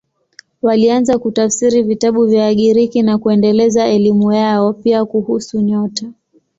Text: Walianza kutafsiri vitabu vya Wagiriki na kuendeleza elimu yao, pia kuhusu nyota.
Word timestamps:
Walianza 0.61 1.19
kutafsiri 1.19 1.83
vitabu 1.83 2.25
vya 2.25 2.43
Wagiriki 2.43 3.01
na 3.01 3.17
kuendeleza 3.17 3.87
elimu 3.87 4.33
yao, 4.33 4.73
pia 4.73 5.05
kuhusu 5.05 5.61
nyota. 5.61 6.11